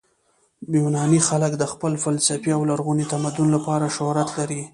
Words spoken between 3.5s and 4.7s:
لپاره شهرت لري.